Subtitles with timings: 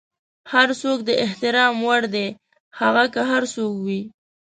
[0.53, 2.27] هر څوک د احترام وړ دی،
[2.79, 4.01] هغه که هر څوک وي.